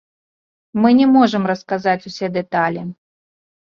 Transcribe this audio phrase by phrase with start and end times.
[0.85, 2.81] Мы не можам расказваць усе дэталі!